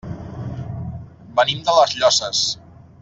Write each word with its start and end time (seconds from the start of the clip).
Venim 1.41 1.61
de 1.69 1.77
les 1.81 1.95
Llosses. 2.01 2.43